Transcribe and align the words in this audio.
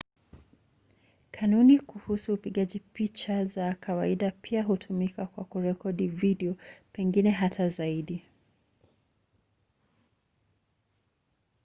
kanuni 1.31 1.79
kuhusu 1.79 2.33
upigaji 2.33 2.79
picha 2.79 3.45
za 3.45 3.73
kawaida 3.75 4.31
pia 4.31 4.63
hutumika 4.63 5.25
kwa 5.25 5.43
kurekodi 5.45 6.07
video 6.07 6.55
pengine 6.93 7.29
hata 7.31 7.69
zaidi 7.69 8.23